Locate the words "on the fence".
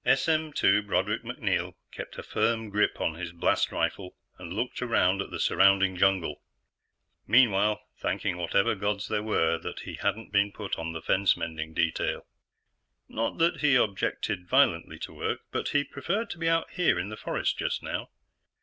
10.79-11.37